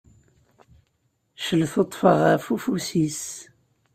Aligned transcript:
Celtuṭṭfeɣ 1.45 2.15
ɣer 2.21 2.39
ufus-is. 2.55 3.23